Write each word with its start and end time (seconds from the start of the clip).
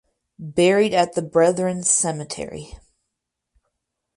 Buried 0.39 0.95
at 0.95 1.13
the 1.13 1.21
Brethren 1.21 1.83
Cemetery. 1.83 2.73